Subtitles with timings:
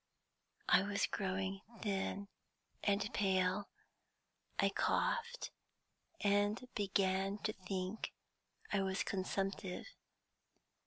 [0.67, 2.27] I was growing thin
[2.83, 3.69] and pale.
[4.57, 5.51] I coughed,
[6.21, 8.11] and began to think
[8.73, 9.85] I was consumptive.